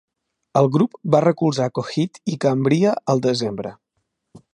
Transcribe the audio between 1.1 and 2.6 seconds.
va recolzar Coheed i